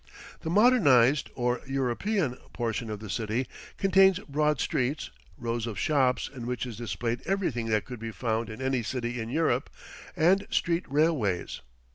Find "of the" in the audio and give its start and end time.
2.89-3.07